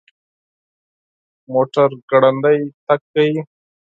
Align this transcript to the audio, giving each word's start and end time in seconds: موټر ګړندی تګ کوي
موټر 1.51 1.89
ګړندی 2.09 2.59
تګ 2.85 3.01
کوي 3.13 3.39